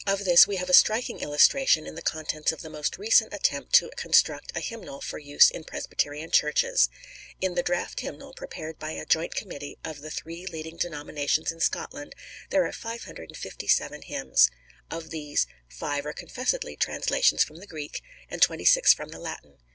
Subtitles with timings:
[0.07, 3.73] Of this we have a striking illustration in the contents of the most recent attempt
[3.73, 6.89] to construct a hymnal for use in Presbyterian Churches.
[7.39, 11.59] In the "Draft Hymnal," prepared by a joint committee of the three leading denominations in
[11.59, 12.15] Scotland,
[12.49, 14.49] there are 557 hymns.
[14.89, 19.57] Of these, five are confessedly translations from the Greek, and twenty six from the Latin.